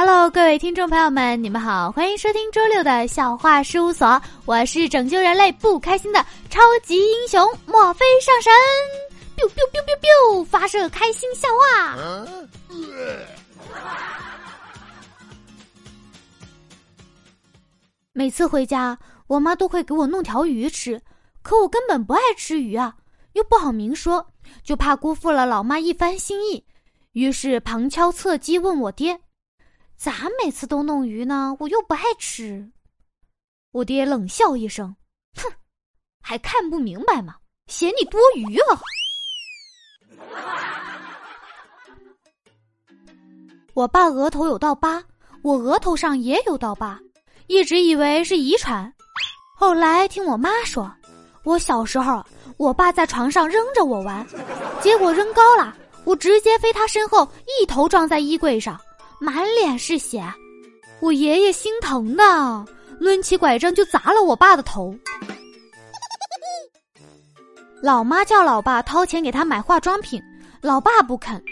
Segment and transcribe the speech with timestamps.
[0.00, 8.52] Hello，各位听众朋友们，你们好，欢迎收听周六的笑话事务所，我是拯救人类不开心的超级英雄墨菲上神
[9.36, 11.96] ，biu biu biu biu biu，发射开心笑话。
[18.12, 21.02] 每次回家，我妈都会给我弄条鱼吃，
[21.42, 22.94] 可我根本不爱吃鱼啊，
[23.32, 24.24] 又不好明说，
[24.62, 26.64] 就怕辜负了老妈一番心意，
[27.14, 29.18] 于是旁敲侧击问我爹
[29.98, 30.12] ：“咋
[30.42, 31.56] 每次都弄鱼呢？
[31.58, 32.70] 我又不爱吃。”
[33.72, 34.94] 我爹冷笑一声
[35.36, 35.52] ：“哼，
[36.22, 37.34] 还看不明白吗？
[37.66, 38.80] 嫌你多余啊！”
[43.74, 45.02] 我爸额头有道疤，
[45.42, 46.98] 我额头上也有道疤。
[47.48, 48.92] 一直以为是遗传，
[49.56, 50.90] 后来听我妈说，
[51.42, 52.24] 我小时候，
[52.56, 54.24] 我爸在床上扔着我玩，
[54.80, 57.28] 结果扔高了，我直接飞他身后，
[57.60, 58.80] 一头撞在衣柜上，
[59.20, 60.22] 满脸是血。
[61.00, 62.64] 我爷爷心疼的，
[63.00, 64.94] 抡起拐杖就砸了我爸的头。
[67.80, 70.20] 老妈叫老爸掏钱给他买化妆品，
[70.60, 71.42] 老爸不肯。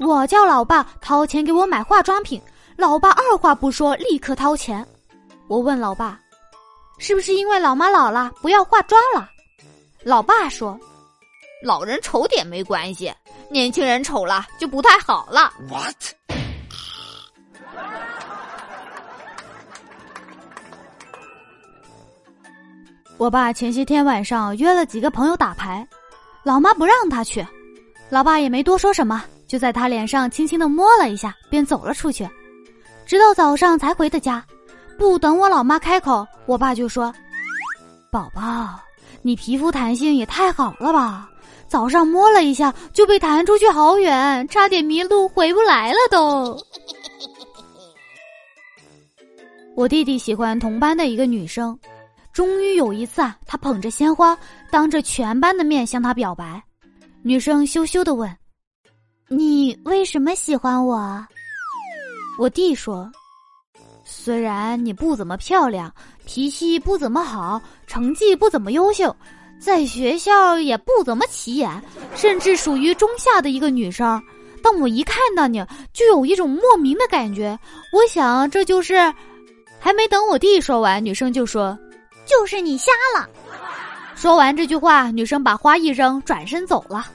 [0.00, 2.40] 我叫老爸掏钱给我买化妆品，
[2.76, 4.86] 老爸二话不说，立刻掏钱。
[5.48, 6.20] 我问老爸
[6.98, 9.30] ：“是不是因为老妈老了不要化妆了？”
[10.04, 10.78] 老爸说
[11.64, 13.12] ：“老人丑点没关系，
[13.48, 16.41] 年轻人丑了就不太好了。” What？
[23.22, 25.86] 我爸前些天晚上约了几个朋友打牌，
[26.42, 27.46] 老妈不让他去，
[28.10, 32.28] 老爸也没多说什么，就在他脸上轻轻的摸了一下，便走了出去，
[33.06, 34.44] 直到早上才回的家。
[34.98, 37.14] 不等我老妈开口，我爸就说
[38.10, 38.76] ：“宝宝，
[39.22, 41.30] 你皮肤弹性也太好了吧！
[41.68, 46.58] 早上摸了一下就被弹出去好远，差点迷路回不来了都。
[49.76, 51.78] ”我弟弟喜欢同班的一个女生，
[52.32, 54.36] 终于有一次啊，他捧着鲜花，
[54.70, 56.62] 当着全班的面向她表白。
[57.22, 58.34] 女生羞羞的问
[59.28, 61.24] ：“你为什么喜欢我？”
[62.38, 63.10] 我弟说。
[64.04, 65.92] 虽然你不怎么漂亮，
[66.26, 69.14] 脾气不怎么好，成绩不怎么优秀，
[69.58, 71.82] 在学校也不怎么起眼，
[72.14, 74.22] 甚至属于中下的一个女生，
[74.62, 77.58] 但我一看到你就有一种莫名的感觉。
[77.92, 78.94] 我想这就是……
[79.78, 81.78] 还没等我弟说完，女生就说
[82.32, 83.28] ：“就是你瞎了。”
[84.16, 87.06] 说完这句话，女生把花一扔，转身走了。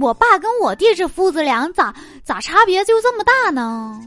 [0.00, 1.94] 我爸跟我弟这父子俩咋
[2.24, 4.00] 咋差别就这么大呢？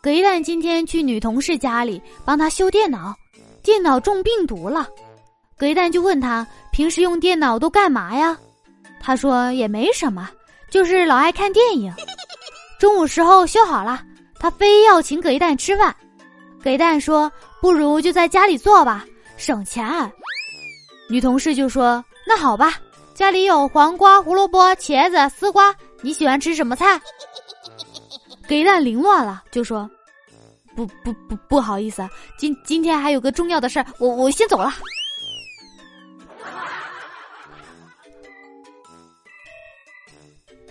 [0.00, 3.14] 葛一蛋今天去女同事家里帮她修电脑，
[3.62, 4.88] 电脑中病毒了。
[5.58, 8.36] 葛一蛋就问他平时用电脑都干嘛呀？
[9.00, 10.28] 他说也没什么，
[10.70, 11.92] 就是老爱看电影。
[12.78, 14.02] 中午时候修好了，
[14.38, 15.94] 他非要请葛一蛋吃饭。
[16.62, 17.30] 葛一蛋说
[17.62, 19.06] 不如就在家里做吧，
[19.36, 20.12] 省钱。
[21.08, 22.74] 女同事就说那好吧，
[23.14, 27.00] 家里有黄瓜、胡萝卜、茄子、丝瓜，你喜欢吃什么菜？
[28.48, 29.88] 给蛋凌乱了，就说
[30.74, 32.04] ：“不不不，不好意思，
[32.36, 34.74] 今今天还有个重要的事儿，我我先走了。”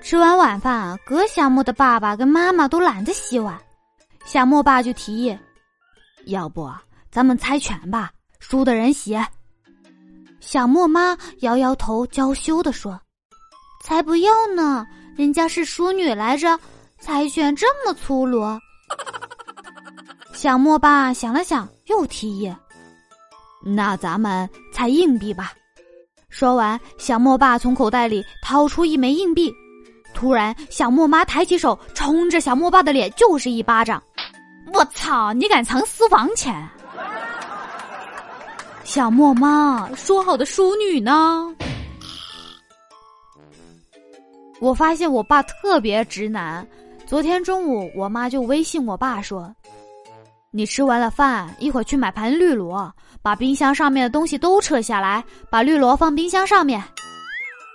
[0.00, 3.60] 吃完晚饭，葛小莫的爸爸跟妈妈都懒得洗碗，
[4.24, 5.36] 小莫爸就提议
[6.26, 6.70] ：“要不
[7.10, 9.26] 咱们猜拳吧，输的人写。”
[10.38, 13.00] 小莫妈摇摇头，娇羞的说
[13.82, 16.58] ：“才不要呢，人家是淑女来着。”
[16.98, 18.42] 猜拳这么粗鲁，
[20.32, 22.52] 小莫爸想了想，又提议
[23.62, 25.52] ：“那咱们猜硬币吧。”
[26.30, 29.52] 说完，小莫爸从口袋里掏出一枚硬币，
[30.14, 34.02] 突然，小莫妈抬起手，冲着小莫爸的脸就是一巴掌。
[34.76, 35.32] “我操！
[35.32, 36.54] 你敢藏私房钱？”
[38.84, 41.50] 小莫妈说好的淑女呢？
[44.60, 46.66] 我发现我爸特别直男。
[47.06, 49.54] 昨天中午，我妈就微信我爸说
[50.50, 56.82] ：“你吃完了饭，一会儿去买盘绿萝，把冰箱上面的东西都撤下来，把绿萝放冰箱上面。”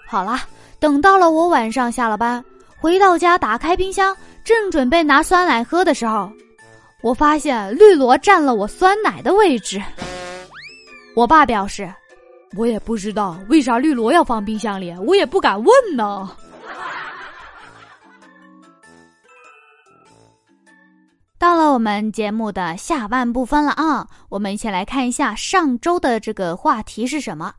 [0.07, 0.39] 好了，
[0.79, 2.43] 等到了我晚上下了班，
[2.79, 6.29] 回到家，打开冰箱，正准备拿酸奶喝的时候，
[7.01, 9.81] 我发现绿萝占了我酸奶的位置。
[11.15, 11.91] 我爸表示
[12.55, 16.29] ：“我也不知道为啥绿萝要放冰箱里，我也不敢问呢。”
[21.39, 24.07] 到了我们节目的下半部分了啊！
[24.29, 27.51] 我们一起来看一下上周的这个话题是什么。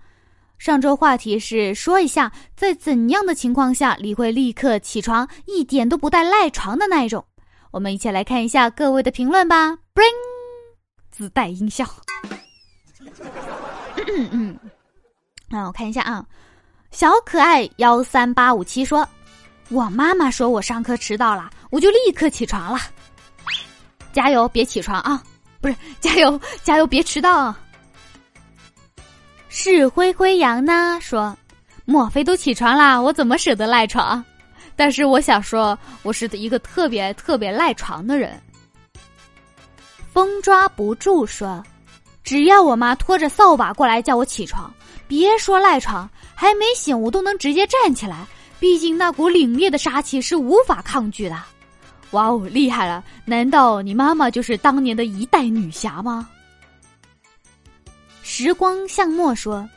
[0.57, 7.25] 上周话题是说一下，在怎样的情况下你会立刻起床，一点都不带赖床的那一种。
[7.73, 9.71] 我们一起来看一下各位的评论吧。
[9.95, 10.13] Bring
[11.11, 11.85] 自带音效。
[14.07, 14.59] 嗯 嗯，
[15.49, 16.25] 那我看一下啊，
[16.91, 19.09] 小可爱幺三八五七说，
[19.71, 22.79] 我妈妈说我上课迟到了，我就立刻起床了。
[24.13, 25.23] 加油，别起床啊！
[25.61, 27.55] 不是，加油，加油，别迟到。
[29.49, 30.99] 是灰灰羊呢？
[31.01, 31.35] 说，
[31.87, 33.01] 莫非都起床啦？
[33.01, 34.23] 我怎么舍得赖床？
[34.77, 38.41] 但是我想说，我是一个特别特别赖床的人。
[40.13, 41.63] 风抓不住说，
[42.23, 44.73] 只要我妈拖着扫把过来叫我起床，
[45.09, 48.27] 别说赖床，还没醒我都能直接站起来。
[48.61, 51.37] 毕竟那股凛冽的杀气是无法抗拒的。
[52.13, 53.03] 哇哦，厉害了！
[53.25, 56.29] 难道你妈妈就是当年的一代女侠吗？
[58.23, 59.69] 时光向墨说：“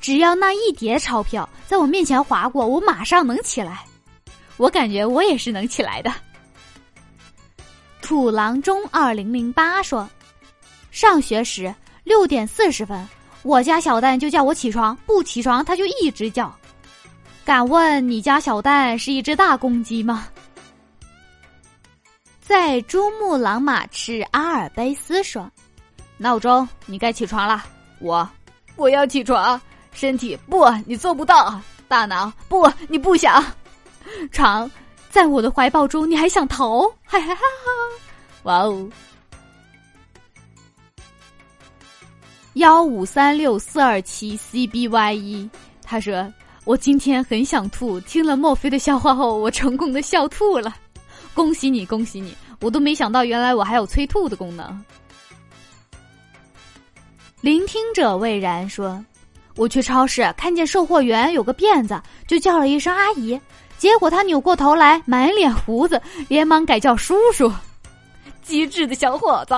[0.00, 3.84] 只要那一叠钞票在我面前划过，我马上能起来。
[4.60, 6.12] 我感觉我也是能起来的。”
[8.02, 10.06] 土郎中二零零八说
[10.92, 11.74] ：“上学时
[12.04, 13.08] 六点四十分，
[13.42, 16.54] 我家小蛋就叫我起床，不起床他就一直叫。
[17.42, 20.28] 敢问你家小蛋是一只大公鸡吗？”
[22.38, 25.50] 在珠穆朗玛赤阿尔卑斯说
[26.18, 27.64] ：“闹钟，你该起床了。”
[28.00, 28.28] 我，
[28.76, 29.58] 我要起床。
[29.92, 31.60] 身体不，你做不到。
[31.88, 33.44] 大脑不，你不想。
[34.30, 34.70] 床，
[35.08, 36.88] 在我的怀抱中，你还想逃？
[37.04, 37.40] 哈哈哈哈！
[38.44, 38.88] 哇哦！
[42.54, 45.50] 幺五三六四二七 C B Y 一，
[45.84, 46.32] 他说
[46.66, 50.74] ：“我今天很想吐，听了墨菲的笑话后，我成功的笑吐了。
[51.32, 52.36] 恭喜你，恭喜你！
[52.60, 54.84] 我都没想到，原来我还有催吐的功能。”
[57.40, 59.02] 聆听者魏然说
[59.56, 63.40] ：“我去超市看见售货员有个辫子，就叫了一声阿姨。
[63.80, 67.50] 结果他扭过头来，满脸胡子，连忙改叫叔叔。
[68.42, 69.54] 机智的小伙子。”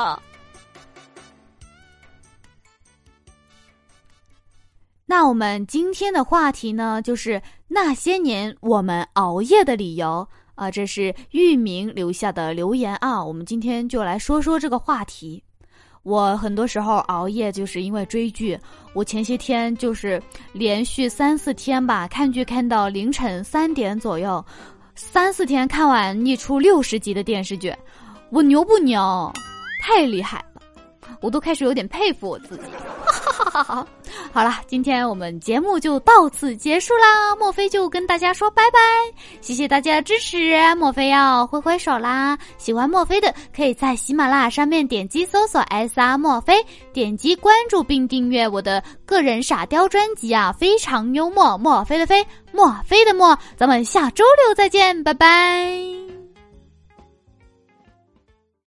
[5.05, 10.71] 那我们今天的话题呢，就是那些年我们熬夜的理由啊。
[10.71, 13.23] 这是域名留下的留言啊。
[13.23, 15.43] 我们今天就来说说这个话题。
[16.03, 18.59] 我很多时候熬夜就是因为追剧。
[18.93, 20.21] 我前些天就是
[20.53, 24.45] 连续三四天吧，看剧看到凌晨三点左右，
[24.95, 27.75] 三四天看完一出六十集的电视剧，
[28.31, 29.33] 我牛不牛？
[29.81, 30.63] 太厉害了，
[31.21, 32.63] 我都开始有点佩服我自己。
[33.05, 33.87] 哈哈哈哈
[34.35, 37.37] 好了，今天我们节目就到此结束啦。
[37.37, 38.79] 墨菲就跟大家说拜拜，
[39.43, 40.57] 谢谢大家的支持。
[40.77, 46.65] 墨菲要挥挥手啦，喜欢墨菲的可以在喜马拉雅上面点击搜索 S R 墨菲，
[46.95, 51.59] 点击关注并订阅我的个人傻雕专辑啊，非常幽默。
[51.59, 56.02] 墨菲的菲，墨菲的墨，咱们下周六再见，拜拜。